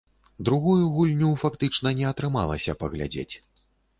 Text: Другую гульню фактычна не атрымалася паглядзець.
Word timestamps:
Другую 0.47 0.85
гульню 0.95 1.29
фактычна 1.43 1.93
не 2.01 2.09
атрымалася 2.11 2.77
паглядзець. 2.85 3.29